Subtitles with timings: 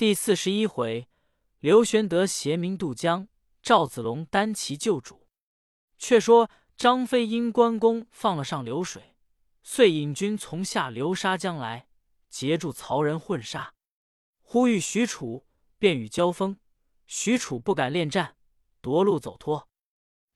[0.00, 1.10] 第四十一回，
[1.58, 3.28] 刘玄德携民渡江，
[3.60, 5.28] 赵子龙单骑救主。
[5.98, 9.14] 却说张飞因关公放了上流水，
[9.62, 11.88] 遂引军从下流沙江来，
[12.30, 13.74] 截住曹仁混杀。
[14.40, 15.44] 忽遇许褚，
[15.78, 16.56] 便与交锋。
[17.06, 18.36] 许褚不敢恋战，
[18.80, 19.68] 夺路走脱。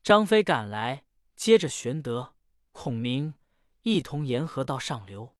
[0.02, 1.06] 张飞赶来，
[1.36, 2.34] 接着玄德、
[2.72, 3.32] 孔明
[3.80, 5.34] 一同沿河到上流。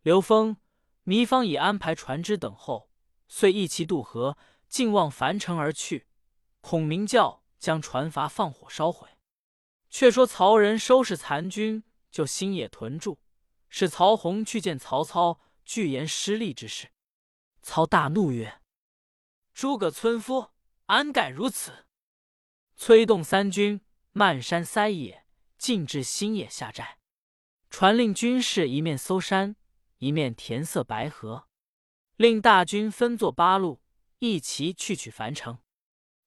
[0.00, 0.56] 刘封、
[1.04, 2.89] 糜芳已安排船只等候，
[3.32, 4.36] 遂一齐渡河，
[4.68, 6.08] 径望樊城而去。
[6.60, 9.08] 孔明叫将船筏放火烧毁。
[9.88, 13.20] 却说曹仁收拾残军，就新野屯住，
[13.68, 16.90] 使曹洪去见曹操，具言失利之事。
[17.62, 18.60] 操大怒曰
[19.54, 20.50] ：“诸葛村夫！”
[20.86, 21.86] 安敢如此！
[22.76, 25.24] 催动三军，漫山塞野，
[25.56, 26.98] 进至新野下寨。
[27.68, 29.54] 传令军士一面搜山，
[29.98, 31.46] 一面填塞白河，
[32.20, 33.80] 令大军分作八路，
[34.18, 35.56] 一齐去取樊城。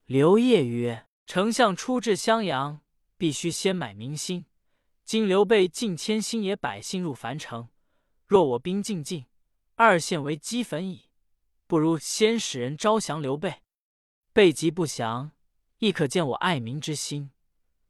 [0.06, 2.82] 刘烨曰：“丞相出至襄阳，
[3.16, 4.48] 必须先买民心。
[5.06, 7.70] 今刘备尽迁新野百姓入樊城，
[8.26, 9.28] 若我兵进进，
[9.76, 11.12] 二县为齑粉矣。
[11.68, 13.62] 不如先使人招降刘备。”
[14.34, 15.34] 备急不降，
[15.78, 17.30] 亦可见我爱民之心。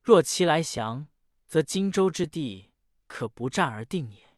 [0.02, 1.08] 若其来降，
[1.48, 2.74] 则荆州之地
[3.08, 4.36] 可不战而定也。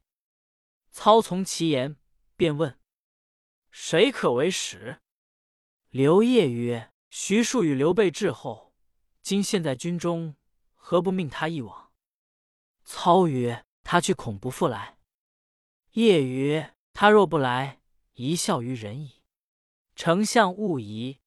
[0.92, 1.96] 操从其言，
[2.38, 2.78] 便问
[3.78, 5.02] ：“谁可为使？”
[5.92, 8.74] 刘烨曰：“徐庶与刘备至后，
[9.22, 10.38] 今现在军中，
[10.76, 11.92] 何不命他一往？”
[12.86, 14.98] 操曰：“他去恐不复来。”
[15.92, 17.82] 烨曰：“他若不来，
[18.14, 19.22] 一笑于人矣。
[19.94, 21.20] 丞相勿疑。”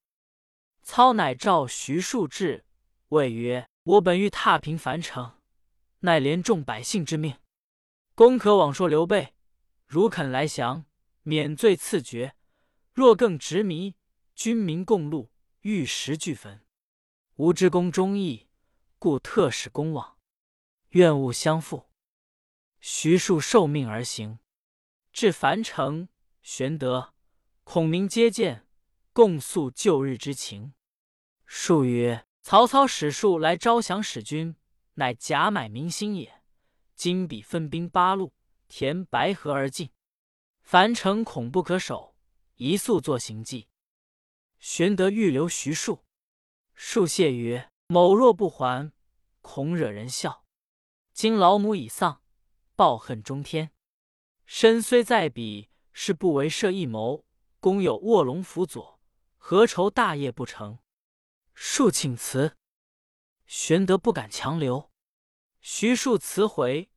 [0.82, 2.64] 操乃召徐庶至，
[3.08, 5.38] 谓曰：“我本欲踏平樊城，
[6.00, 7.36] 乃连众百姓之命。
[8.14, 9.34] 公可往说刘备，
[9.86, 10.86] 如肯来降，
[11.22, 12.32] 免罪赐爵；
[12.98, 13.94] 若更执迷，
[14.34, 15.28] 军民共戮，
[15.60, 16.66] 玉石俱焚。
[17.36, 18.48] 吾知公忠义，
[18.98, 20.18] 故特使公往，
[20.88, 21.90] 愿勿相负。”
[22.82, 24.40] 徐庶受命而行，
[25.12, 26.08] 至樊城，
[26.42, 27.14] 玄德、
[27.62, 28.66] 孔明接见，
[29.12, 30.72] 共诉旧日之情。
[31.46, 34.56] 数曰：“曹操使数来招降使君，
[34.94, 36.42] 乃假买民心也。
[36.96, 38.32] 今彼分兵八路，
[38.66, 39.92] 填白河而进，
[40.62, 42.07] 樊城恐不可守，
[42.58, 43.66] 一速作行计。”
[44.60, 46.04] 玄德欲留徐庶，
[46.74, 48.92] 庶谢曰：“某若不还，
[49.40, 50.44] 恐惹人笑。
[51.12, 52.22] 今老母已丧，
[52.76, 53.72] 报恨中天。
[54.44, 57.24] 身虽在彼，是不为设一谋。
[57.60, 59.00] 公有卧龙辅佐，
[59.36, 60.78] 何愁大业不成？”
[61.54, 62.56] 数请辞，
[63.46, 64.92] 玄德不敢强留。
[65.60, 66.88] 徐庶辞回，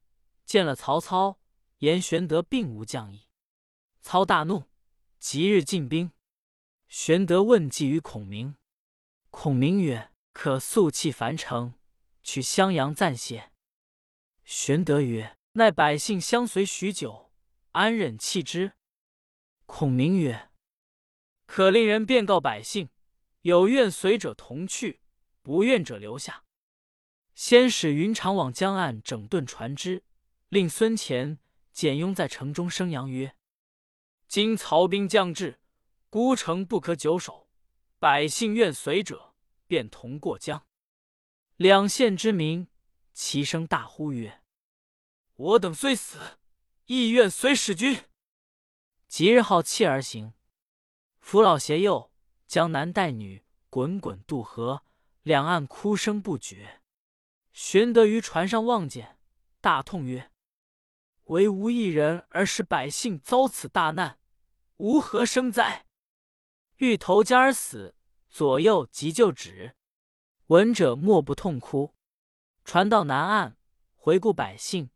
[0.46, 1.40] 见了曹操，
[1.80, 3.28] 言玄德并无将意。
[4.02, 4.71] 操大怒，
[5.22, 6.12] 即日进兵。
[6.88, 8.56] 玄德问计于孔明，
[9.30, 11.76] 孔明曰：“可速弃樊城，
[12.24, 13.52] 去襄阳暂歇。”
[14.44, 17.32] 玄德曰：“奈百姓相随许久，
[17.74, 18.74] 安忍弃之？”
[19.68, 20.50] 孔明曰
[21.46, 22.90] ：“可令人便告百姓。”
[23.44, 25.02] 有愿随者同去，
[25.44, 26.46] 不愿者留下。
[27.36, 30.04] 先使云长往江岸整顿船只，
[30.50, 31.38] 令孙乾、
[31.72, 33.36] 简雍在城中生扬曰
[34.32, 35.60] ：“今曹兵将至，
[36.10, 37.50] 孤城不可久守。
[38.00, 39.36] 百姓愿随者，
[39.68, 40.66] 便同过江。”
[41.58, 42.70] 两县之民
[43.12, 44.42] 齐声大呼曰
[45.36, 46.38] ：“我等虽死，
[46.86, 48.06] 亦愿随使君。”
[49.10, 50.32] 即日号弃而行，
[51.20, 52.14] 扶老携幼。
[52.48, 54.86] 江南带女滚滚渡河，
[55.24, 56.80] 两岸哭声不绝。
[57.52, 59.18] 玄德于船上望见，
[59.60, 60.32] 大痛曰
[61.28, 64.20] ：“唯吾一人而使百姓遭此大难，
[64.82, 65.86] 吾何生哉？”
[66.78, 67.96] 欲投江而死，
[68.30, 69.76] 左右急救止。
[70.48, 71.94] 闻者莫不痛哭。
[72.66, 73.58] 船到南岸，
[73.96, 74.90] 回顾百姓，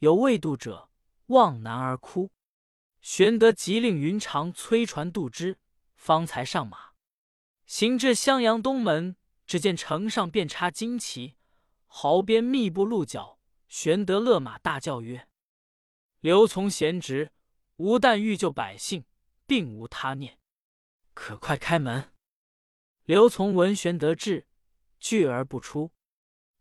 [0.00, 0.90] 有未渡者，
[1.28, 2.30] 望南而哭。
[3.00, 5.58] 玄德急令云长催船渡之，
[5.96, 6.90] 方才上马。
[7.64, 9.16] 行至襄阳东门，
[9.46, 11.36] 只见城上遍插旌旗，
[11.86, 13.38] 壕边密布鹿角。
[13.68, 15.26] 玄德勒马大叫曰
[16.20, 17.32] ：“刘琮贤侄，
[17.76, 19.04] 吾但欲救百姓，
[19.50, 20.38] 并无他念，
[21.12, 22.12] 可快开门。”
[23.02, 24.46] 刘琮闻玄德至，
[25.00, 25.90] 拒而不出。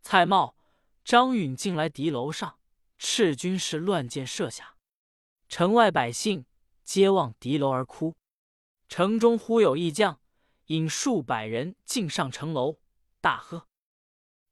[0.02, 0.56] 蔡瑁、
[1.04, 2.60] 张允进来敌楼上，
[2.98, 4.76] 斥军士乱箭射下，
[5.48, 6.48] 城外百姓
[6.84, 8.16] 皆望敌楼而哭。
[8.88, 10.20] 城中忽有一将。
[10.66, 12.80] 引数百人进上城楼，
[13.22, 13.68] 大喝：“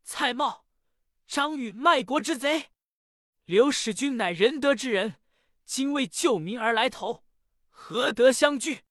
[0.04, 0.64] 蔡瑁、
[1.28, 2.72] 张允卖国之贼！
[3.46, 5.18] 刘使君乃仁德之人，
[5.64, 7.24] 今为救民而来投，
[7.80, 8.82] 何得相聚？”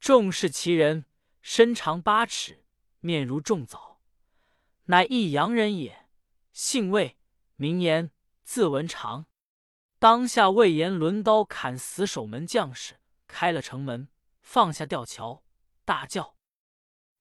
[0.00, 1.04] 众视其人，
[1.42, 2.64] 身长八尺，
[3.00, 4.00] 面如重枣，
[4.86, 6.08] 乃益阳人也。
[6.54, 7.18] 姓魏，
[7.56, 8.10] 名言，
[8.42, 9.26] 字文长。
[9.98, 14.08] 当下魏延抡刀砍死守门将士，开了城门，
[14.40, 15.44] 放下吊桥，
[15.84, 16.36] 大叫：“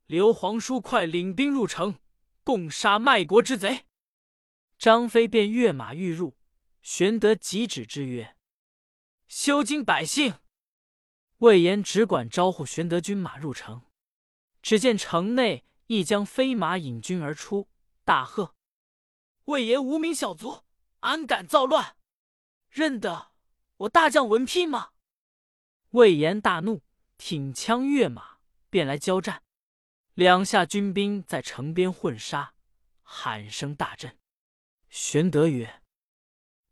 [0.07, 1.99] 刘皇叔，快领兵入城，
[2.45, 3.85] 共杀卖国之贼！”
[4.79, 6.37] 张飞便跃马欲入，
[6.81, 8.37] 玄德急止之曰
[9.27, 10.39] ：“休惊百姓！”
[11.39, 13.83] 魏延只管招呼玄德军马入城，
[14.61, 17.69] 只见城内一将飞马引军而出，
[18.03, 18.53] 大喝
[19.45, 20.65] ：“魏延无名小卒，
[20.99, 21.95] 安敢造乱！”
[22.69, 23.31] 认得
[23.77, 24.89] 我大将文聘吗？
[25.91, 26.83] 魏延大怒，
[27.17, 28.39] 挺枪跃马，
[28.69, 29.41] 便来交战。
[30.15, 32.53] 两下军兵在城边混杀，
[33.01, 34.17] 喊声大震。
[34.89, 35.81] 玄德曰：“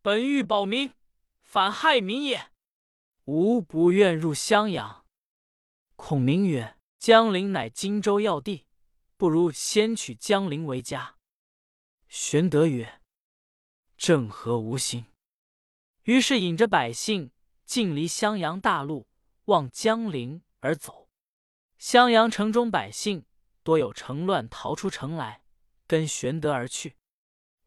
[0.03, 0.93] 本欲保民，
[1.41, 2.51] 反害民也。
[3.27, 5.05] 吾不愿入襄阳。”
[5.97, 8.65] 孔明曰：“江陵乃荆州要地，
[9.17, 11.17] 不如先取江陵为家。”
[12.07, 13.01] 玄德曰
[13.97, 15.05] ：“正合吾心。”
[16.03, 17.31] 于是引着百姓
[17.65, 19.09] 尽离襄阳大路，
[19.45, 21.09] 望江陵而走。
[21.77, 23.25] 襄阳城中百姓
[23.61, 25.43] 多有城乱，逃出城来，
[25.85, 26.95] 跟玄德而去。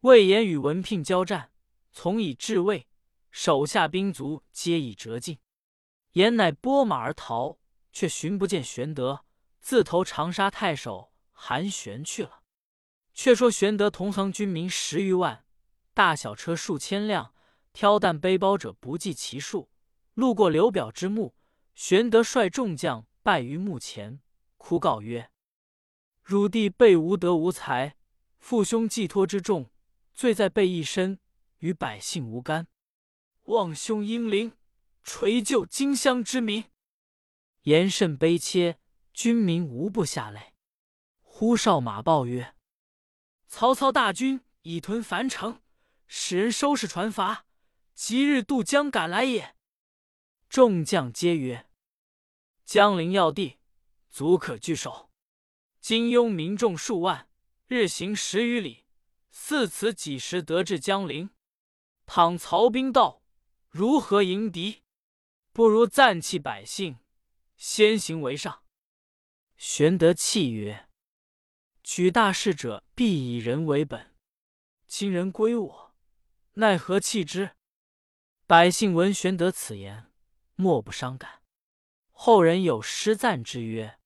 [0.00, 1.52] 魏延与文聘交战，
[1.92, 2.88] 从以至魏，
[3.30, 5.38] 手下兵卒皆已折尽。
[6.12, 7.58] 言乃拨马而逃，
[7.92, 9.24] 却寻不见玄德，
[9.60, 12.42] 自投长沙太守韩玄去了。
[13.12, 15.44] 却说玄德同行军民十余万，
[15.94, 17.34] 大小车数千辆。
[17.72, 19.70] 挑担背包者不计其数。
[20.14, 21.36] 路过刘表之墓，
[21.76, 24.20] 玄德率众将拜于墓前，
[24.56, 25.30] 哭告曰
[26.24, 27.96] ：“汝弟辈无德无才，
[28.40, 29.70] 父兄寄托之重，
[30.12, 31.20] 罪在备一身，
[31.58, 32.66] 与百姓无干。
[33.44, 34.52] 望兄英灵，
[35.02, 36.64] 垂救荆襄之民。”
[37.62, 38.78] 言甚悲切，
[39.12, 40.54] 军民无不下泪。
[41.20, 42.54] 呼哨马报曰
[43.48, 45.62] ：“曹操大军已屯樊城，
[46.06, 47.42] 使人收拾船筏。”
[47.94, 49.54] 即日渡江赶来也。
[50.48, 51.68] 众将皆曰
[52.64, 53.58] ：“江陵要地，
[54.08, 55.10] 足可据守。
[55.82, 57.28] 金庸民众数万，
[57.66, 58.86] 日行十余里，
[59.30, 61.28] 似此几时得至江陵？
[62.06, 63.22] 倘曹兵到，
[63.68, 64.79] 如何迎敌？
[65.60, 67.00] 不如暂弃百姓，
[67.54, 68.62] 先行为上。”
[69.58, 70.88] 玄德泣曰
[71.84, 74.16] ：“举大事者，必以人为本。
[74.86, 75.94] 今人归我，
[76.54, 77.50] 奈何弃之？”
[78.48, 80.10] 百姓闻玄德此言，
[80.54, 81.42] 莫不伤感。
[82.10, 83.98] 后人有诗赞之曰：“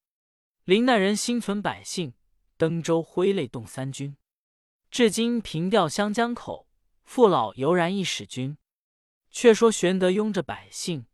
[0.67, 2.15] 临难人心存百姓，
[2.57, 4.17] 登州挥泪动三军。
[4.91, 6.67] 至今凭吊湘江口，
[7.05, 8.59] 父老犹然一使君。”
[9.31, 11.07] 却说玄德拥着百姓，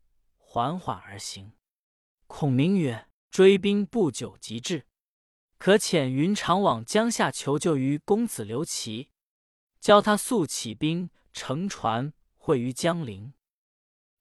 [0.53, 1.53] 缓缓而行。
[2.27, 4.85] 孔明曰：“追兵不久即至，
[5.59, 9.13] 可遣云长往江夏求救于公子刘琦，
[9.81, 12.13] 教他速起兵，乘船。”
[12.43, 13.35] 会于江陵，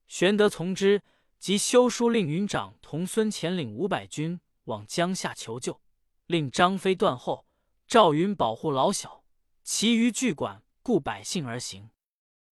[0.06, 1.02] 玄德从之，
[1.40, 5.82] 即修书令云长同孙乾领五百军往江夏求救，
[6.28, 7.48] 令张飞断后，
[7.88, 9.24] 赵云保护老小，
[9.64, 11.90] 其余俱管顾百姓而行。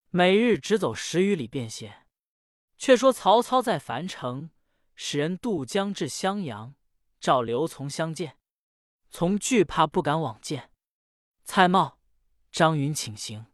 [0.09, 2.06] 每日只走十余里便歇。
[2.77, 4.51] 却说曹操在樊城，
[4.95, 6.75] 使人渡江至襄阳，
[7.19, 8.37] 召刘琮相见。
[9.09, 10.71] 从惧怕不敢往见。
[11.43, 11.97] 蔡瑁、
[12.51, 13.47] 张云请行。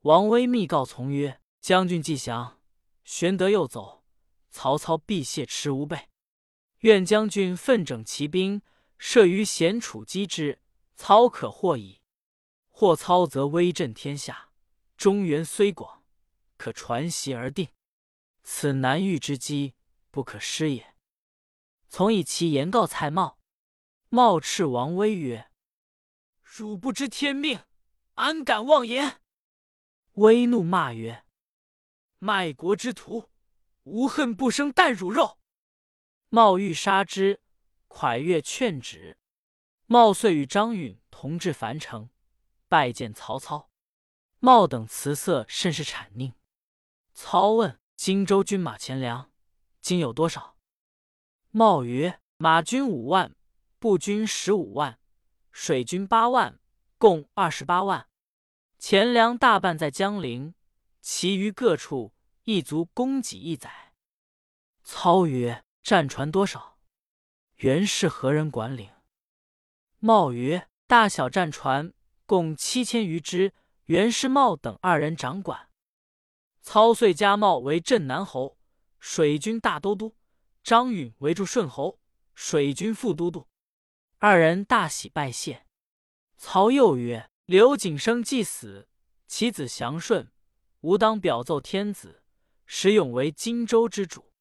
[0.00, 2.60] 王威密告从曰：“将军既降，
[3.04, 4.04] 玄德又走，
[4.50, 6.08] 曹操必谢持无备。
[6.80, 8.60] 愿将军奋整骑兵，
[8.98, 10.60] 设于险处击之，
[10.96, 12.00] 操可获矣。
[12.68, 14.48] 获操则威震天下，
[14.96, 16.02] 中原虽广，
[16.56, 17.68] 可传檄而定。
[18.42, 19.74] 此难遇之机，
[20.10, 20.94] 不可失也。”
[21.88, 23.36] 从以其言告蔡瑁。
[24.10, 25.50] 瑁斥王威曰
[26.42, 27.60] ：“汝不知天命，
[28.14, 29.20] 安敢妄言？”
[30.16, 31.24] 威怒骂曰
[32.18, 33.30] ：“卖国之徒，
[33.84, 35.38] 无恨不生啖汝肉！”
[36.28, 37.40] 茂欲杀之，
[37.88, 39.18] 蒯越劝止。
[39.86, 42.10] 茂遂与张允同至樊城，
[42.68, 43.70] 拜见曹操。
[44.40, 46.34] 瑁等辞色甚是谄佞。
[47.12, 49.30] 操问：“荆州军马钱粮，
[49.80, 50.56] 今有多少？”
[51.50, 53.34] 茂曰：“马军五万，
[53.78, 54.98] 步军十五万，
[55.50, 56.58] 水军八万，
[56.98, 58.08] 共二十八万。”
[58.78, 60.54] 钱粮大半在江陵，
[61.00, 62.12] 其余各处
[62.44, 63.92] 亦足供给一载。
[64.82, 66.78] 操曰：“战船多少？
[67.56, 68.90] 原是何人管领？”
[70.00, 71.92] 茂曰：“大小战船
[72.26, 75.68] 共七千余只，袁氏茂等二人掌管。”
[76.62, 78.56] 操遂加茂为镇南侯，
[79.00, 80.14] 水军大都督；
[80.62, 81.98] 张允为驻顺侯，
[82.34, 83.48] 水军副都督。
[84.18, 85.66] 二人大喜，拜谢。
[86.36, 88.88] 操又曰：“刘景升既死，
[89.26, 90.32] 其子祥顺，
[90.82, 92.22] 吾当表奏天子，
[92.64, 94.32] 使永为荆州之主。”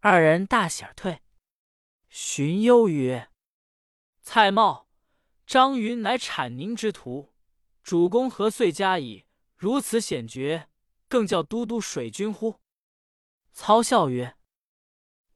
[0.00, 1.20] 二人大喜而退。
[2.08, 3.30] 荀攸曰
[4.22, 4.86] ：“蔡瑁、
[5.44, 7.34] 张云乃产宁之徒，
[7.82, 9.24] 主公何遂加以
[9.56, 10.68] 如此险绝，
[11.08, 12.60] 更叫都督水军乎？”
[13.52, 14.36] 操笑曰：“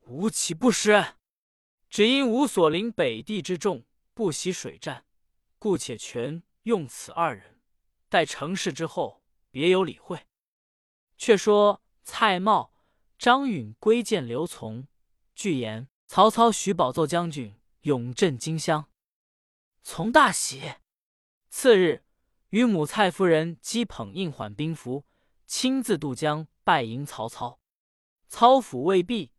[0.07, 1.15] 吾岂不识？
[1.89, 5.07] 只因吾所领北地之众不习水战，
[5.59, 7.61] 故且全用此二人。
[8.09, 10.27] 待成事之后，别有理会。”
[11.17, 12.71] 却说蔡瑁、
[13.19, 14.87] 张允归见刘琮，
[15.35, 18.91] 具言曹操许宝奏将军永镇荆襄，
[19.83, 20.75] 从大喜。
[21.49, 22.05] 次日，
[22.51, 25.05] 与母蔡夫人击捧印缓兵符，
[25.49, 27.59] 亲自渡江拜迎曹操。
[28.29, 29.33] 操府未毕，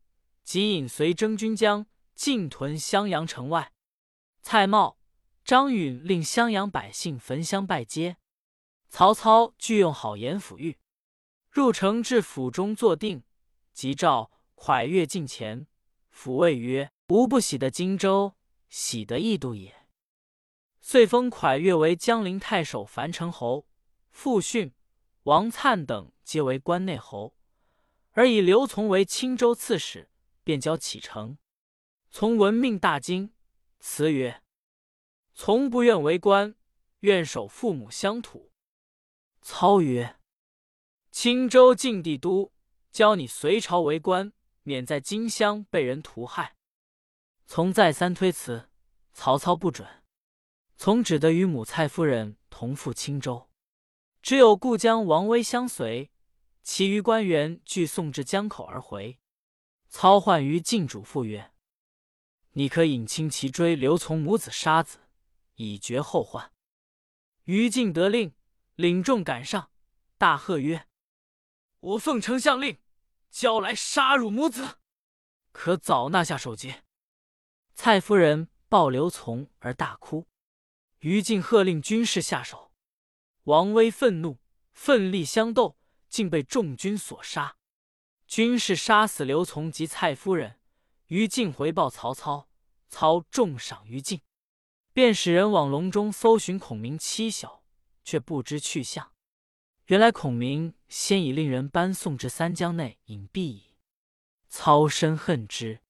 [0.44, 1.86] 即引随征军将
[2.16, 3.72] 进屯襄阳城外。
[4.42, 4.98] 蔡瑁、
[5.46, 8.18] 张允令襄阳百姓焚香拜接。
[8.90, 10.78] 曹操具用好言抚谕，
[11.52, 13.24] 入城至府中坐定，
[13.72, 15.68] 即召蒯越近前，
[16.12, 18.36] 抚慰曰：“吾不喜得荆州，
[18.68, 19.86] 喜得异度也。”
[20.82, 23.68] 遂封蒯越为江陵太守、樊城侯，
[24.10, 24.74] 复训、
[25.30, 27.36] 王粲等皆为关内侯。
[28.14, 30.10] 而以刘琮为青州刺史，
[30.44, 31.38] 便交启程。
[32.10, 33.32] 从闻命大惊，
[33.80, 34.42] 辞曰
[35.36, 36.56] ：“从不愿为官，
[37.02, 38.52] 愿守父母乡土。”
[39.44, 40.18] 操曰
[41.12, 42.52] ：“青州晋帝都，
[42.92, 44.34] 教你随朝为官，
[44.64, 46.56] 免在荆襄被人屠害。”
[47.46, 48.72] 从再三推辞，
[49.14, 50.04] 曹操不准。
[50.76, 53.49] 从只得与母蔡夫人同赴青州，
[54.30, 56.12] 只有故将王威相随。
[56.62, 59.18] 其余官员俱送至江口而回。
[59.88, 61.52] 操唤于禁主咐曰
[62.54, 65.00] ：“你可引轻骑追刘琮母子杀子，
[65.56, 66.52] 以绝后患。”
[67.46, 68.36] 于禁得令，
[68.76, 69.72] 领众赶上，
[70.20, 70.86] 大喝曰
[71.82, 72.78] ：“我奉丞相令，
[73.32, 74.78] 交来杀汝母子，
[75.52, 76.76] 可早纳下首级。”
[77.74, 80.28] 蔡夫人抱刘琮而大哭。
[81.00, 82.69] 于禁喝令军士下手。
[83.50, 84.38] 王威愤怒，
[84.72, 85.76] 奋力相斗。
[86.08, 87.56] 竟被众军所杀，
[88.26, 90.60] 军士杀死刘琮及蔡夫人。
[91.06, 92.50] 于禁回报曹操，
[92.88, 94.22] 操重赏于禁，
[94.92, 97.64] 便使人往隆中搜寻孔明妻小，
[98.04, 99.14] 却不知去向。
[99.86, 103.76] 原来孔明先已令人搬送至三江内隐蔽矣。
[104.48, 105.82] 操深恨之。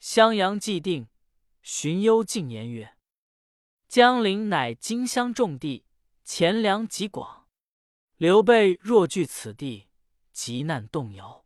[0.00, 1.06] 襄阳既定，
[1.62, 2.96] 荀攸进言曰
[3.86, 5.84] ：“江陵乃荆襄重地，
[6.24, 7.48] 钱粮极广。”
[8.16, 9.88] 刘备若据此地，
[10.32, 11.44] 急难动摇。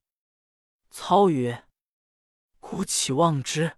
[0.90, 1.66] 操曰
[2.60, 3.76] ：“孤岂忘之？”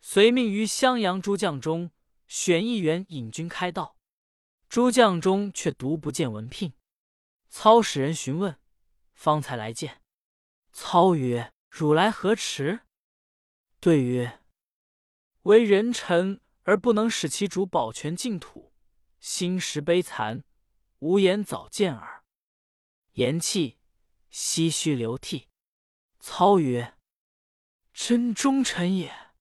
[0.00, 1.90] 遂命于襄阳诸将中
[2.26, 3.96] 选一员引军开道。
[4.68, 6.72] 诸将中却独不见文聘。
[7.48, 8.58] 操使人询问，
[9.12, 10.02] 方才来见。
[10.72, 12.80] 操曰：“汝来何迟？”
[13.80, 14.40] 对曰
[15.42, 18.69] ：“为人臣而不能使其主保全净土，
[19.20, 20.42] 心实悲惨。”
[21.00, 22.24] 无言早见耳，
[23.12, 23.78] 言气，
[24.30, 25.48] 唏嘘流涕。
[26.18, 26.98] 操曰
[27.94, 29.32] ：“真忠臣也。”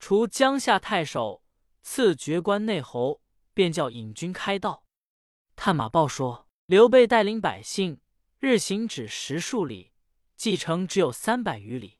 [0.00, 1.44] 除江夏太守，
[1.82, 3.20] 赐爵关内侯，
[3.52, 4.86] 便叫引军开道。
[5.56, 8.00] 探马报说，刘备带领百姓
[8.38, 9.92] 日行只十数里，
[10.34, 11.98] 计程只有三百余里。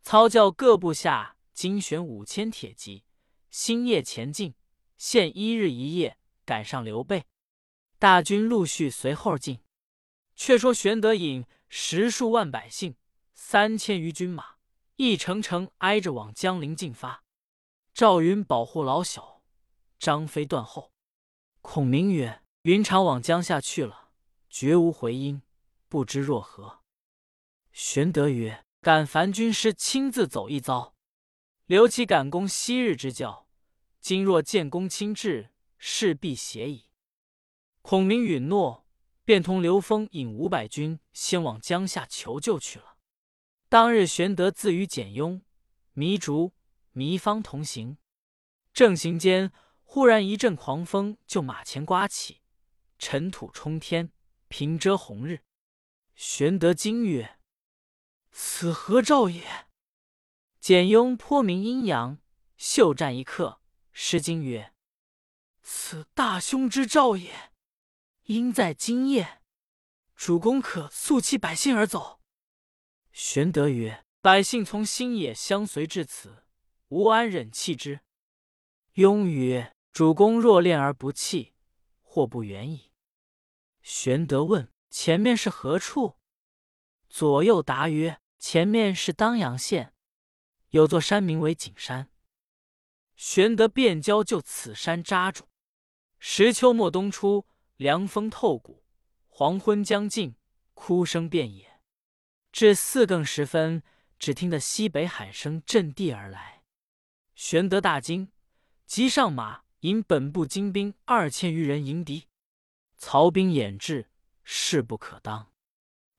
[0.00, 3.04] 操教各部下精选五千铁骑，
[3.50, 4.54] 星夜前进，
[5.04, 7.26] 限一日一夜赶上刘备。
[7.98, 9.60] 大军陆续随后进。
[10.34, 12.96] 却说玄德引十数万百姓，
[13.34, 14.56] 三千余军马，
[14.96, 17.22] 一程程挨着往江陵进发。
[17.92, 19.42] 赵云保护老小，
[19.98, 20.90] 张飞断后。
[21.60, 24.08] 孔明曰：“云长往江夏去了，
[24.48, 25.42] 绝无回音，
[25.90, 26.80] 不知若何？”
[27.72, 30.94] 玄德曰：“敢烦军师亲自走一遭，
[31.66, 33.43] 刘琦赶攻昔日之教。
[34.04, 36.90] 今若建功亲至，势必协矣。”
[37.80, 38.86] 孔明允诺，
[39.24, 42.98] 便同刘封引五百军先往江夏求救去了。
[43.70, 45.40] 当日，玄德自与简雍、
[45.94, 46.52] 糜竺、
[46.92, 47.96] 糜芳同行，
[48.74, 49.50] 正行间，
[49.82, 52.42] 忽然一阵狂风就马前刮起，
[52.98, 54.12] 尘土冲天，
[54.48, 55.40] 平遮红日。
[56.14, 57.38] 玄德惊曰
[58.30, 59.66] ：“此何兆也？”
[60.60, 62.18] 简雍颇明阴阳，
[62.58, 63.62] 袖战一刻，
[63.96, 64.74] 诗经曰
[65.62, 67.52] ：“此大凶之兆也。”
[68.24, 69.40] 应在今夜，
[70.16, 72.20] 主公可速弃百姓而走。
[73.12, 76.44] 玄德曰：“百姓从新野相随至此，
[76.88, 78.00] 无安忍弃之。”
[78.94, 81.54] 雍曰：“主公若恋而不弃，
[82.00, 82.90] 或不远矣。”
[83.80, 86.16] 玄德问：“前面是何处？”
[87.08, 89.94] 左右答曰：“前面是当阳县，
[90.70, 92.10] 有座山名为景山。”
[93.16, 95.48] 玄德便交就此山扎住。
[96.18, 98.84] 时秋末冬初，凉风透骨，
[99.28, 100.36] 黄昏将近，
[100.72, 101.80] 哭声遍野。
[102.50, 103.82] 至四更时分，
[104.18, 106.62] 只听得西北喊声震地而来。
[107.34, 108.30] 玄德大惊，
[108.86, 112.28] 急上马，引本部精兵二千余人迎敌。
[112.96, 114.08] 曹兵掩至，
[114.44, 115.52] 势不可当。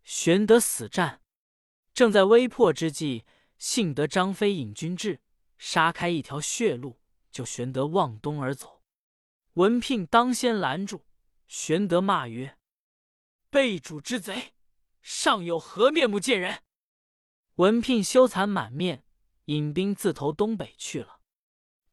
[0.03, 1.21] 玄德死战，
[1.93, 3.25] 正在危迫之际，
[3.57, 5.21] 幸得张飞引军至，
[5.57, 6.99] 杀开一条血路，
[7.31, 8.83] 就玄德望东而走。
[9.53, 11.05] 文聘当先拦住，
[11.47, 12.57] 玄德骂曰
[13.49, 14.53] ：“背主之贼，
[15.01, 16.61] 尚有何面目见人？”
[17.55, 19.05] 文聘羞惭满面，
[19.45, 21.21] 引兵自投东北去了。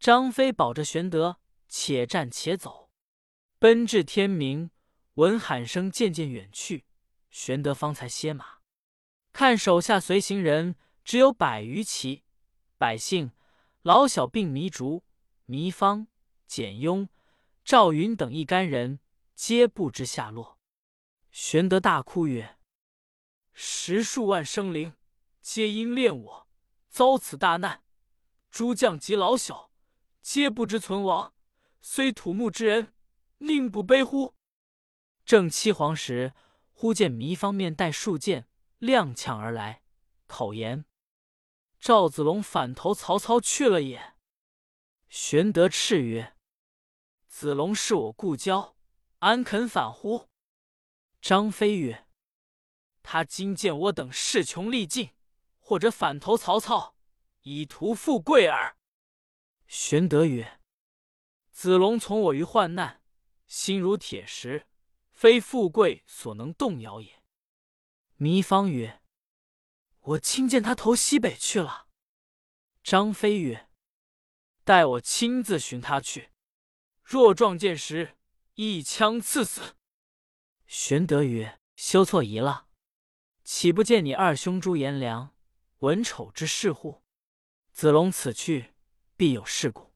[0.00, 1.38] 张飞保着玄德，
[1.68, 2.90] 且战且走，
[3.58, 4.70] 奔至天明。
[5.16, 6.86] 闻喊声渐渐远去，
[7.30, 8.60] 玄德方才歇马，
[9.30, 12.24] 看手下随行人只有百余骑，
[12.78, 13.30] 百姓
[13.82, 15.02] 老小并糜竺、
[15.48, 16.06] 糜芳、
[16.46, 17.08] 简雍、
[17.64, 19.00] 赵云等一干人，
[19.34, 20.60] 皆不知下落。
[21.32, 22.58] 玄德大哭曰
[23.52, 24.94] ：“十数万生灵，
[25.40, 26.48] 皆因恋我，
[26.88, 27.82] 遭此大难。
[28.52, 29.72] 诸将及老小，
[30.20, 31.34] 皆不知存亡，
[31.80, 32.92] 虽土木之人，
[33.38, 34.34] 宁不悲乎？”
[35.26, 36.34] 正七皇时，
[36.72, 38.46] 忽见糜芳面带数箭，
[38.78, 39.82] 踉跄而来，
[40.28, 40.84] 口言
[41.82, 44.14] ：“赵子龙反投曹操去了也。”
[45.10, 46.36] 玄德叱曰
[47.26, 48.76] ：“子龙是我故交，
[49.18, 50.28] 安肯反乎？”
[51.20, 52.06] 张飞曰
[53.02, 55.10] ：“他今见我等势穷力尽，
[55.58, 56.94] 或者反投曹操，
[57.40, 58.76] 以图富贵耳。”
[59.66, 60.60] 玄德曰
[61.50, 63.02] ：“子龙从我于患难，
[63.48, 64.68] 心如铁石。”
[65.10, 67.22] 非富贵所能动摇也。
[68.18, 69.01] 糜芳曰
[70.02, 71.88] ：“我亲见他投西北去了。”
[72.84, 73.68] 张飞曰
[74.64, 76.30] ：“待我亲自寻他去，
[77.02, 78.16] 若撞见时，
[78.54, 79.76] 一枪刺死。”
[80.66, 82.66] 玄德曰：“休错疑了，
[83.44, 85.34] 岂不见你二兄朱颜良、
[85.78, 87.02] 文丑之事乎？
[87.72, 88.74] 子龙此去，
[89.16, 89.92] 必有事故。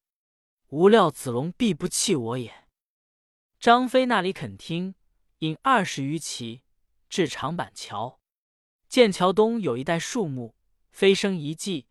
[0.67, 2.67] 无料子龙必不弃我也。”
[3.59, 4.95] 张飞那里肯听。
[5.41, 6.63] 引二十余骑
[7.09, 8.19] 至长板桥，
[8.87, 10.55] 剑桥东有一带树木，
[10.91, 11.87] 飞升一骑，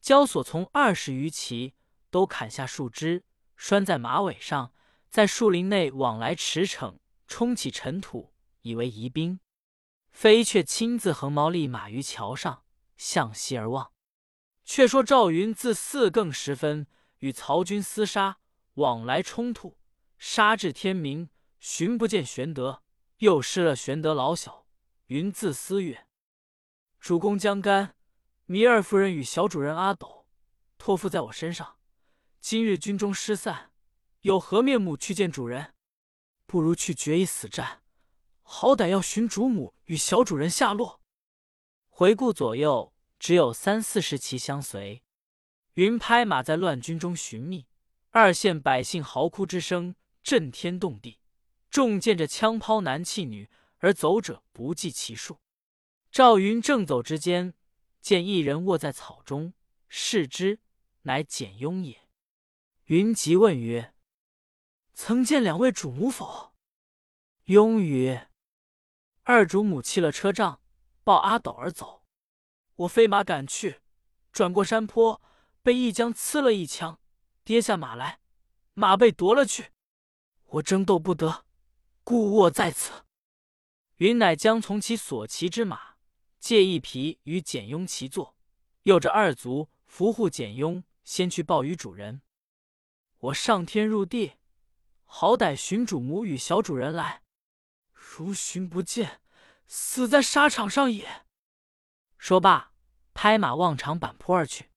[0.00, 1.74] 交所从二十余骑
[2.10, 3.24] 都砍下树枝，
[3.56, 4.72] 拴在马尾上，
[5.10, 8.32] 在树林内往来驰骋，冲起尘土，
[8.62, 9.40] 以为疑兵。
[10.10, 12.64] 飞却亲自横矛立马于桥上，
[12.96, 13.92] 向西而望。
[14.64, 16.86] 却说赵云自四更时分
[17.18, 18.38] 与曹军厮杀，
[18.74, 19.78] 往来冲突，
[20.18, 21.28] 杀至天明，
[21.60, 22.82] 寻不见玄德。
[23.18, 24.66] 又失了玄德老小，
[25.06, 26.06] 云自思曰
[27.00, 27.94] ：“主公将干、
[28.48, 30.26] 糜二夫人与小主人阿斗
[30.76, 31.76] 托付在我身上，
[32.40, 33.70] 今日军中失散，
[34.20, 35.74] 有何面目去见主人？
[36.46, 37.82] 不如去决一死战，
[38.42, 41.00] 好歹要寻主母与小主人下落。”
[41.88, 45.02] 回顾左右，只有三四十骑相随。
[45.74, 47.66] 云拍马在乱军中寻觅，
[48.10, 51.18] 二县百姓嚎哭之声震天动地。
[51.70, 55.38] 众见着枪抛男弃女，而走者不计其数。
[56.10, 57.54] 赵云正走之间，
[58.00, 59.52] 见一人卧在草中，
[59.88, 60.60] 视之，
[61.02, 62.08] 乃简雍也。
[62.84, 63.94] 云即问曰
[64.94, 66.54] ：“曾见两位主母否？”
[67.44, 68.30] 雍曰
[69.24, 70.60] ：“二主母弃了车仗，
[71.04, 72.04] 抱阿斗而走。
[72.76, 73.80] 我飞马赶去，
[74.32, 75.20] 转过山坡，
[75.62, 76.98] 被一将刺了一枪，
[77.44, 78.20] 跌下马来，
[78.74, 79.72] 马被夺了去，
[80.44, 81.44] 我争斗不得。”
[82.02, 83.04] 故卧在此。
[83.96, 85.87] 云乃将从其所骑之马
[86.38, 88.36] 借一匹与简雍骑坐，
[88.82, 92.22] 又着二卒扶护简雍，先去报与主人。
[93.18, 94.34] 我上天入地，
[95.04, 97.22] 好歹寻主母与小主人来。
[97.92, 99.20] 如寻不见，
[99.66, 101.26] 死在沙场上也。
[102.16, 102.72] 说罢，
[103.12, 104.70] 拍马望长坂坡而去。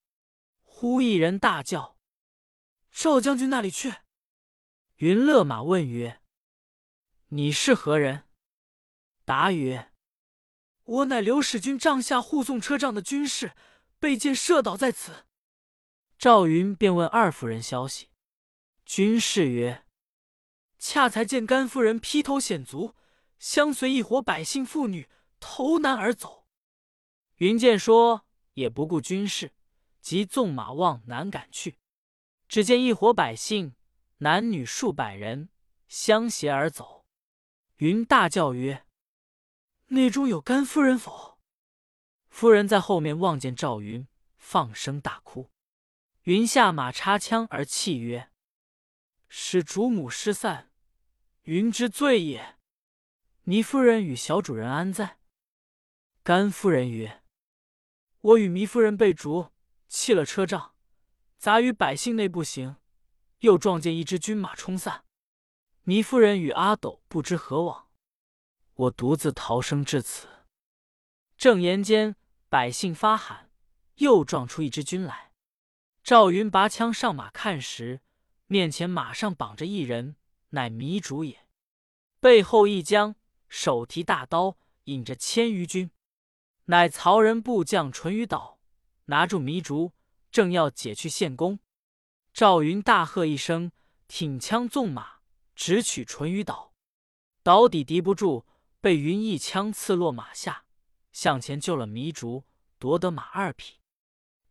[0.63, 1.97] 忽一人大叫
[2.91, 3.93] ：“赵将军那里去？”
[4.97, 6.21] 云勒马问曰。
[7.27, 8.27] 你是何人？
[9.23, 9.90] 答曰
[10.91, 13.53] ：“我乃刘使君帐下护送车仗的军士，
[13.97, 15.25] 被箭射倒在此。”
[16.19, 18.09] 赵云便问二夫人消息。
[18.85, 19.85] 军士曰
[20.77, 22.93] ：“恰才见甘夫人披头显足，
[23.39, 25.07] 相随一伙百姓妇女
[25.39, 26.45] 投南而走。”
[27.37, 28.25] 云见说
[28.55, 29.53] 也不顾军事，
[30.01, 31.77] 即纵马往南赶去。
[32.49, 33.75] 只见一伙百姓，
[34.17, 35.47] 男女数百人，
[35.87, 37.05] 相携而走。
[37.77, 38.85] 云大叫曰
[39.91, 41.37] ：“内中有甘夫人否？”
[42.29, 45.51] 夫人在后面望见赵云，放声大哭。
[46.23, 48.31] 云下马插枪而泣曰
[49.27, 50.71] ：“使主母失散，
[51.43, 52.57] 云之罪也。
[53.45, 55.17] 糜夫人与小主人安在？”
[56.23, 57.23] 甘夫人曰
[58.21, 59.49] ：“我与糜夫人被逐，
[59.89, 60.75] 弃了车仗，
[61.37, 62.77] 杂于百姓内不行，
[63.39, 65.03] 又撞见一支军马冲散。
[65.85, 67.89] 糜夫人与阿斗不知何往，
[68.81, 70.27] 我独自逃生至此。”
[71.37, 72.15] 正言间。
[72.49, 73.49] 百姓发喊，
[73.99, 75.31] 又撞出一支军来。
[76.03, 78.01] 赵云拔枪上马看时，
[78.47, 80.17] 面前马上绑着一人，
[80.49, 81.47] 乃糜竺也。
[82.19, 83.15] 背后一将，
[83.47, 85.91] 手提大刀，引着千余军，
[86.65, 88.59] 乃曹仁部将淳于导，
[89.05, 89.93] 拿住糜竺，
[90.29, 91.59] 正要解去献功。
[92.33, 93.71] 赵云大喝一声，
[94.09, 95.21] 挺枪纵马，
[95.55, 96.73] 直取淳于导。
[97.43, 98.45] 导抵敌不住，
[98.81, 100.65] 被云一枪刺落马下。
[101.13, 102.45] 向前救了糜竺，
[102.79, 103.79] 夺得马二匹。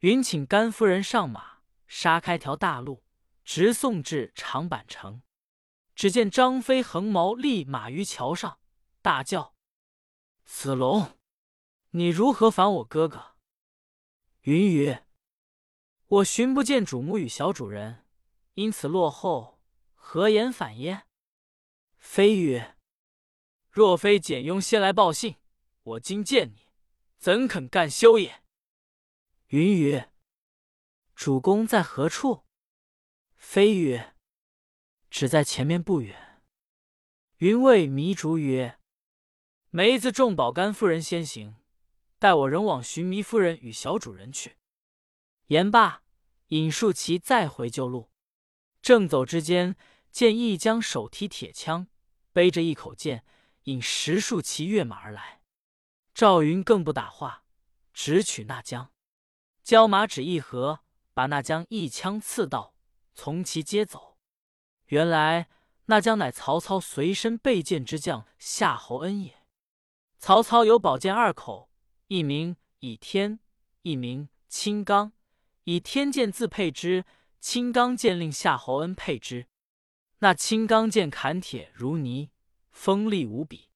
[0.00, 3.02] 云请甘夫人上马，杀开条大路，
[3.44, 5.22] 直送至长坂城。
[5.94, 8.60] 只见张飞横矛立马于桥上，
[9.02, 9.54] 大叫
[10.44, 11.18] ：“子龙，
[11.90, 13.36] 你如何反我哥哥？”
[14.42, 15.06] 云曰
[16.06, 18.06] ：“我寻不见主母与小主人，
[18.54, 19.60] 因此落后，
[19.94, 21.04] 何言反耶？”
[21.98, 22.76] 飞曰
[23.70, 25.36] ：“若非简雍先来报信。”
[25.82, 26.68] 我今见你，
[27.16, 28.42] 怎肯干休也？
[29.48, 30.04] 云雨
[31.16, 32.44] ：“主公在何处？”
[33.34, 34.14] 飞曰
[35.08, 36.42] ：“只在前面不远。”
[37.38, 38.78] 云谓糜竺曰
[39.70, 41.56] ：“梅子重保甘夫人先行，
[42.18, 44.58] 待我仍往寻糜夫人与小主人去。”
[45.48, 46.02] 言罢，
[46.48, 48.10] 引数骑再回旧路。
[48.82, 49.74] 正走之间，
[50.12, 51.88] 见一将手提铁枪，
[52.32, 53.24] 背着一口剑，
[53.70, 55.40] 引十数骑跃马而来。
[56.12, 57.44] 赵云更不打话，
[57.94, 58.92] 直取那将，
[59.62, 60.80] 交马只一合，
[61.14, 62.74] 把那将一枪刺到，
[63.14, 64.18] 从其接走。
[64.86, 65.48] 原来
[65.86, 69.46] 那将乃曹操随身备剑之将夏侯恩也。
[70.18, 71.70] 曹操有宝剑二口，
[72.08, 73.38] 一名倚天，
[73.82, 75.12] 一名青钢。
[75.64, 77.04] 以天剑自配之，
[77.38, 79.46] 青钢剑令夏侯恩配之。
[80.18, 82.30] 那青钢剑砍铁如泥，
[82.82, 83.68] 锋利无比。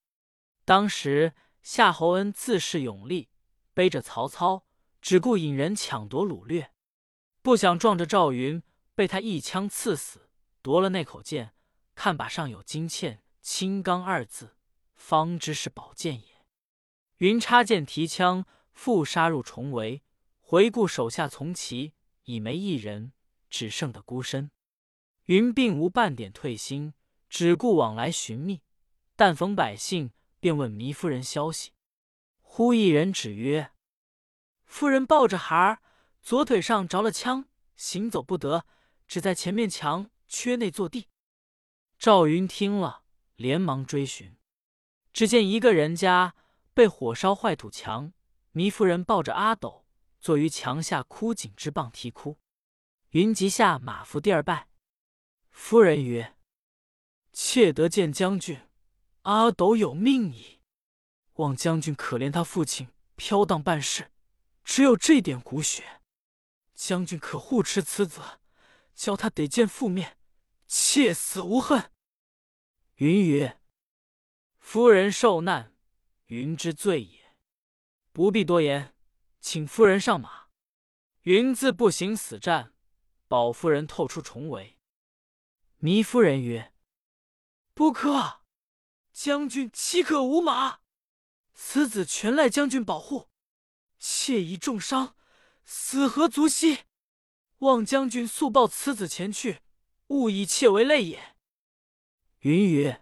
[0.64, 1.34] 当时。
[1.62, 3.30] 夏侯恩自恃勇力，
[3.72, 4.66] 背着曹操，
[5.00, 6.74] 只顾引人抢夺掳掠，
[7.40, 8.62] 不想撞着赵云，
[8.94, 10.28] 被他一枪刺死，
[10.60, 11.54] 夺了那口剑。
[11.94, 14.58] 看把上有金嵌“青钢”二字，
[14.94, 16.44] 方知是宝剑也。
[17.16, 20.02] 云插剑提枪，复杀入重围。
[20.40, 23.14] 回顾手下从骑，已没一人，
[23.48, 24.50] 只剩得孤身。
[25.24, 26.92] 云并无半点退心，
[27.30, 28.60] 只顾往来寻觅。
[29.16, 30.12] 但逢百姓。
[30.40, 31.70] 便问糜夫人消息，
[32.42, 33.72] 忽一人指曰
[34.66, 35.80] ：“夫人抱着孩儿，
[36.20, 37.46] 左腿上着了枪，
[37.76, 38.66] 行走不得，
[39.08, 41.08] 只在前面墙缺内坐地。”
[41.98, 43.04] 赵云听了，
[43.36, 44.36] 连忙追寻，
[45.14, 46.34] 只见一个人家
[46.74, 48.12] 被火烧坏土墙，
[48.52, 49.86] 糜夫人抱着阿斗
[50.20, 52.36] 坐于墙下枯井之傍啼哭。
[53.12, 54.68] 云即下马伏地而拜。
[55.48, 56.36] 夫人曰
[57.32, 58.60] ：“妾得见将军。”
[59.24, 60.60] 阿斗有命矣，
[61.34, 64.10] 望将军可怜他父亲飘荡半世，
[64.62, 66.02] 只有这点骨血，
[66.74, 68.20] 将军可护持此子，
[68.94, 70.18] 教他得见父面，
[70.66, 71.90] 切死无恨。
[72.96, 73.58] 云曰
[74.60, 75.74] ：“夫人受难，
[76.26, 77.34] 云之罪也，
[78.12, 78.94] 不必多言，
[79.40, 80.48] 请夫人上马。
[81.22, 82.74] 云自不行死战，
[83.26, 84.76] 保夫人透出重围。”
[85.80, 86.74] 糜夫人曰
[87.72, 88.42] ：“不可。”
[89.14, 90.80] 将军岂可无马？
[91.54, 93.30] 此子全赖将军保护，
[93.96, 95.16] 妾已重伤，
[95.64, 96.80] 死何足惜？
[97.58, 99.60] 望将军速报此子前去，
[100.08, 101.36] 勿以妾为累也。
[102.40, 102.96] 云雨：“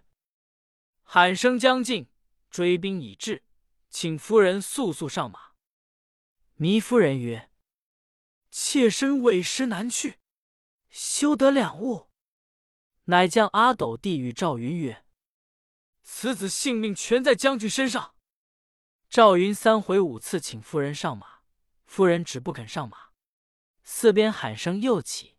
[1.01, 2.07] 喊声将近，
[2.51, 3.43] 追兵已至，
[3.89, 5.53] 请夫人速速上马。”
[6.59, 7.49] 糜夫人曰
[8.51, 10.19] ：“妾身委实难去，
[10.91, 12.11] 休得两误。”
[13.05, 15.03] 乃将阿斗递与赵云曰。
[16.03, 18.13] 此子性命全在将军身上。
[19.09, 21.39] 赵云三回五次请夫人上马，
[21.85, 23.09] 夫人只不肯上马。
[23.83, 25.37] 四边喊声又起，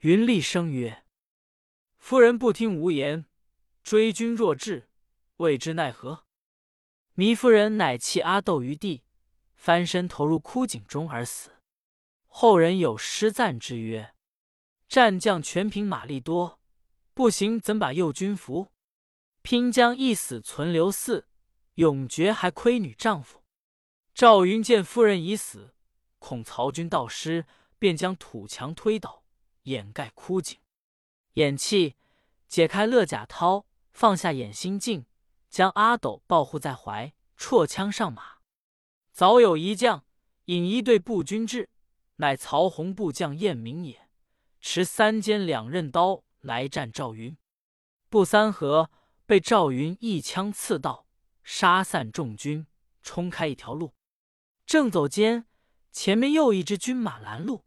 [0.00, 1.04] 云厉声曰
[1.98, 3.26] ：“夫人不听无言，
[3.82, 4.88] 追军若至，
[5.36, 6.24] 未知奈何？”
[7.16, 9.04] 糜夫人乃弃阿斗于地，
[9.54, 11.50] 翻身投入枯井中而死。
[12.26, 14.14] 后人有诗赞之曰
[14.88, 16.58] ：“战将全凭马力多，
[17.12, 18.71] 不行怎把右军服？
[19.42, 21.24] 拼将一死存留嗣，
[21.74, 23.42] 永绝还亏女丈夫。”
[24.14, 25.74] 赵云见夫人已死，
[26.18, 27.46] 恐曹军到失，
[27.78, 29.24] 便将土墙推倒，
[29.62, 30.58] 掩盖枯井。
[31.34, 31.96] 偃气，
[32.48, 35.06] 解开勒甲绦，放下掩心镜，
[35.48, 38.38] 将阿斗抱护在怀，绰枪上马。
[39.12, 40.04] 早有一将
[40.46, 41.70] 引一队步军至。
[42.16, 44.08] 乃曹洪部将晏明也，
[44.60, 47.36] 持三尖两刃刀来战赵云。
[48.08, 48.90] 不三合，
[49.26, 51.06] 被赵云一枪刺到，
[51.42, 52.66] 杀散众军，
[53.02, 53.94] 冲开一条路。
[54.66, 55.46] 正走间，
[55.90, 57.64] 前面又一支军马拦路。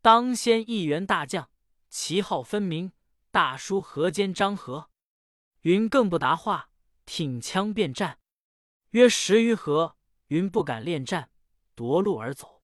[0.00, 1.50] 当先一员大将，
[1.88, 2.92] 旗号分明，
[3.30, 4.90] 大书河间张合。
[5.62, 6.70] 云更不答话，
[7.04, 8.18] 挺枪便战。
[8.90, 9.96] 约十余合，
[10.28, 11.30] 云不敢恋战，
[11.74, 12.62] 夺路而走。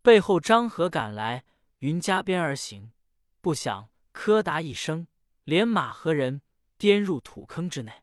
[0.00, 1.44] 背后张合赶来，
[1.80, 2.92] 云加鞭而行，
[3.40, 5.06] 不想柯达一声，
[5.44, 6.40] 连马和人
[6.80, 8.02] 颠入土坑之内。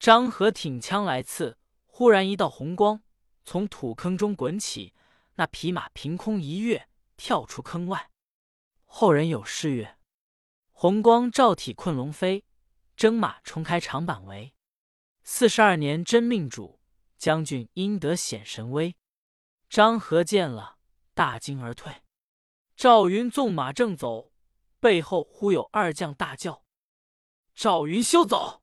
[0.00, 3.04] 张合挺枪来刺，忽然一道红光
[3.44, 4.92] 从土坑中滚起，
[5.36, 8.10] 那匹马凭空一跃，跳出坑外。
[8.84, 9.96] 后人有诗曰
[10.72, 12.44] ：“红光照体困龙飞，
[12.96, 14.52] 征马冲开长坂围。
[15.22, 16.80] 四十二年真命主，
[17.16, 18.96] 将军应得显神威。”
[19.70, 20.78] 张合见了。
[21.14, 22.02] 大惊而退。
[22.74, 24.32] 赵云纵马正走，
[24.80, 26.64] 背后忽有二将大叫
[27.54, 28.62] ：“赵云休走！”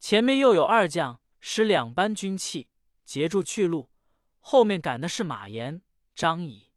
[0.00, 2.68] 前面又有二将使两班军器
[3.04, 3.90] 截住去路，
[4.38, 5.82] 后面赶的是马延、
[6.14, 6.70] 张仪，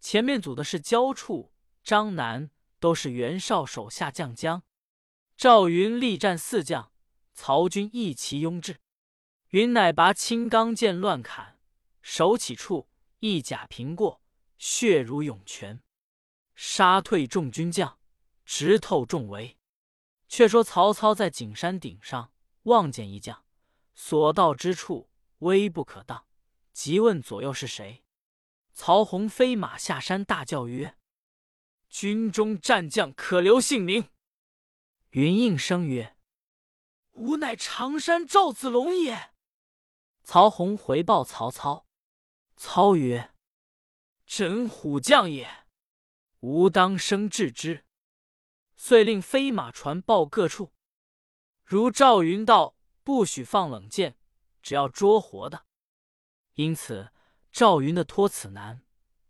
[0.00, 4.62] 前面阻的是焦处、张南，都是袁绍手下将将。
[5.36, 6.92] 赵云力战四将，
[7.34, 8.80] 曹军一齐拥至。
[9.50, 11.58] 云乃拔青钢剑乱砍，
[12.00, 14.22] 手起处一甲平过。
[14.56, 15.82] 血如涌泉，
[16.54, 17.98] 杀退众军将，
[18.44, 19.58] 直透重围。
[20.32, 23.44] 却说曹操在景山顶上望见一将，
[23.92, 26.24] 所到之处微不可当，
[26.72, 28.02] 即问左右是谁。
[28.72, 30.96] 曹洪飞马下山，大叫曰
[31.90, 34.08] ：“军中战将可留姓名。”
[35.12, 36.16] 云应声曰
[37.12, 39.34] ：“吾乃常山赵子龙也。”
[40.24, 41.86] 曹洪回报曹操，
[42.56, 43.34] 操曰。
[44.24, 45.66] 真虎将也，
[46.40, 47.84] 吾当生治之。
[48.84, 50.72] 遂令飞马传报各处，
[51.64, 54.18] 如赵云道，不许放冷箭，
[54.60, 55.66] 只要捉活的。
[56.54, 57.12] 因此
[57.52, 58.82] 赵云的托此难，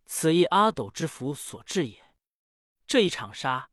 [0.06, 2.14] 此亦阿斗之福所致也。
[2.86, 3.68] 这一场杀，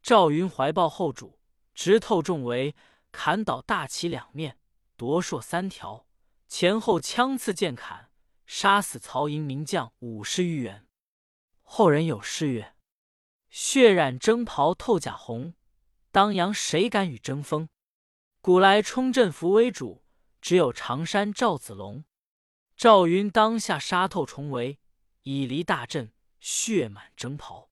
[0.00, 1.40] 赵云怀抱后主，
[1.74, 2.76] 直透重围，
[3.10, 4.60] 砍倒大旗两面，
[4.96, 6.06] 夺槊三条，
[6.46, 8.12] 前后枪刺剑砍。
[8.46, 10.86] 杀死曹营名将五十余员。
[11.62, 12.73] 后人有诗曰
[13.56, 15.54] ：“血染征袍透甲红，
[16.10, 17.68] 当阳谁敢与争锋？
[18.40, 20.02] 古来冲阵扶危主，
[20.40, 22.04] 只有常山赵子龙。”
[22.76, 24.80] 赵云当下杀透重围，
[25.22, 27.70] 已离大阵，血满征袍。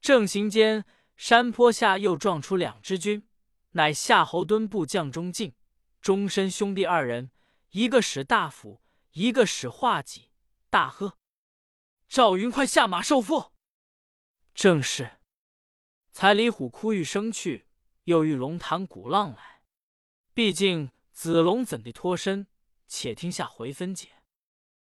[0.00, 0.84] 正行间，
[1.16, 3.28] 山坡下又撞出两支军，
[3.70, 5.54] 乃夏侯惇部将中进、
[6.00, 7.30] 终身兄弟二人，
[7.70, 8.82] 一个使大斧。
[9.12, 10.32] 一个使画戟，
[10.70, 11.18] 大喝
[12.10, 13.50] ：“赵云，快下马受缚！”
[14.54, 15.18] 正是
[16.12, 17.66] ：“才李虎哭欲生去，
[18.04, 19.62] 又遇龙潭鼓浪来。
[20.32, 22.46] 毕竟子龙怎地脱身？
[22.86, 24.10] 且听下回分解。”